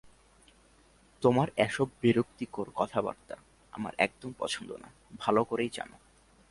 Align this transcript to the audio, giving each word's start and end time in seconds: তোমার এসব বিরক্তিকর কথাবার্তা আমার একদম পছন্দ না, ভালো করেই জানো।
তোমার 1.21 1.47
এসব 1.57 1.87
বিরক্তিকর 2.01 2.67
কথাবার্তা 2.75 3.35
আমার 3.73 3.93
একদম 3.97 4.31
পছন্দ 4.39 4.69
না, 4.71 4.89
ভালো 5.19 5.43
করেই 5.43 5.71
জানো। 5.73 5.97